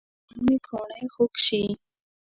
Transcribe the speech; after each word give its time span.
نن 0.35 0.39
مې 0.45 0.55
کوڼۍ 0.65 1.03
خوږ 1.13 1.33
شي 1.45 1.61